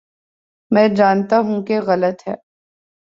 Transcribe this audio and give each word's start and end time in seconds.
میں 0.71 0.87
جانتا 0.87 1.39
ہوں 1.39 1.61
کہ 1.63 1.79
غلط 1.81 2.27
ہے۔ 2.27 2.35